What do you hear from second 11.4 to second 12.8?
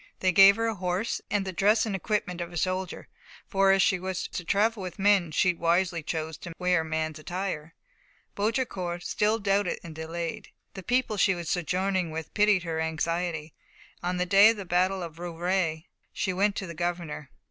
sojourning with pitied her